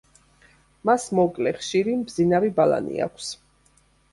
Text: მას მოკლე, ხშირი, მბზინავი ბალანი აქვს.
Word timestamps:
მას 0.89 1.03
მოკლე, 1.19 1.53
ხშირი, 1.59 1.95
მბზინავი 1.99 2.51
ბალანი 2.59 3.07
აქვს. 3.09 3.29